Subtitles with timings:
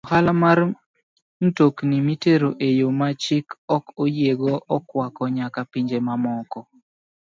[0.07, 0.59] Ohala mar
[1.43, 6.59] mtokni mitero e yo ma chik ok oyiego okwako nyaka pinje mamoko.